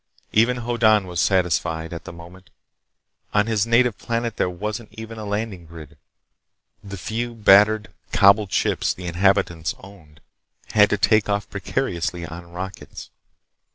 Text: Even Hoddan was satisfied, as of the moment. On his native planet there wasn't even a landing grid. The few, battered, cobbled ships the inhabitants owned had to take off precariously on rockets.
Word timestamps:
Even 0.31 0.57
Hoddan 0.65 1.05
was 1.05 1.19
satisfied, 1.19 1.93
as 1.93 1.97
of 1.97 2.03
the 2.05 2.11
moment. 2.11 2.49
On 3.35 3.45
his 3.45 3.67
native 3.67 3.99
planet 3.99 4.35
there 4.37 4.49
wasn't 4.49 4.89
even 4.93 5.19
a 5.19 5.25
landing 5.27 5.67
grid. 5.67 5.95
The 6.83 6.97
few, 6.97 7.35
battered, 7.35 7.93
cobbled 8.11 8.51
ships 8.51 8.95
the 8.95 9.05
inhabitants 9.05 9.75
owned 9.77 10.19
had 10.71 10.89
to 10.89 10.97
take 10.97 11.29
off 11.29 11.47
precariously 11.51 12.25
on 12.25 12.51
rockets. 12.51 13.11